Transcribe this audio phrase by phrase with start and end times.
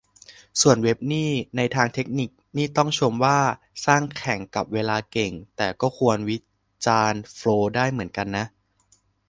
[0.61, 3.39] ส่วนเว็บนี่ ในทางเทคนิคนี่ต้องชมว่า
[3.85, 6.37] สร้างแข่งกับเวลาเก่ง แต่ก็ควรวิ
[6.85, 8.45] จารณ์โฟลวได้เหมือนกันนะ